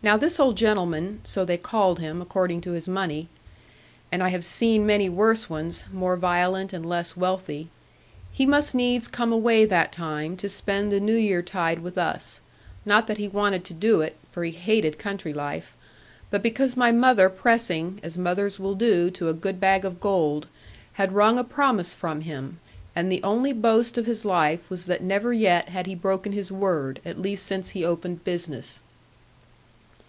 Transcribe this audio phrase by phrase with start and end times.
[0.00, 3.26] Now this old gentleman so they called him, according to his money;
[4.12, 7.66] and I have seen many worse ones, more violent and less wealthy
[8.30, 12.40] he must needs come away that time to spend the New Year tide with us;
[12.84, 15.76] not that he wanted to do it (for he hated country life),
[16.30, 20.46] but because my mother pressing, as mothers will do to a good bag of gold,
[20.92, 22.60] had wrung a promise from him;
[22.94, 26.52] and the only boast of his life was that never yet had he broken his
[26.52, 28.82] word, at least since he opened business.